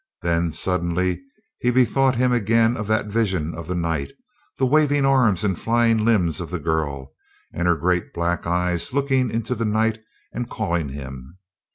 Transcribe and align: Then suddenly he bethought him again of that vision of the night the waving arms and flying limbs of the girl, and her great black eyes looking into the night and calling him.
Then 0.23 0.51
suddenly 0.51 1.21
he 1.59 1.69
bethought 1.69 2.15
him 2.15 2.31
again 2.33 2.75
of 2.75 2.87
that 2.87 3.05
vision 3.05 3.53
of 3.53 3.67
the 3.67 3.75
night 3.75 4.11
the 4.57 4.65
waving 4.65 5.05
arms 5.05 5.43
and 5.43 5.59
flying 5.59 6.03
limbs 6.03 6.41
of 6.41 6.49
the 6.49 6.57
girl, 6.57 7.13
and 7.53 7.67
her 7.67 7.75
great 7.75 8.11
black 8.11 8.47
eyes 8.47 8.93
looking 8.93 9.29
into 9.29 9.53
the 9.53 9.63
night 9.63 10.01
and 10.33 10.49
calling 10.49 10.89
him. 10.89 11.37